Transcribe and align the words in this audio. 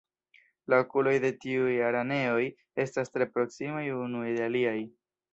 La 0.73 0.77
okuloj 0.83 1.11
de 1.25 1.29
tiuj 1.43 1.75
araneoj 1.89 2.41
estas 2.83 3.13
tre 3.17 3.27
proksimaj 3.35 3.83
unuj 3.99 4.25
de 4.39 4.41
aliaj. 4.47 4.75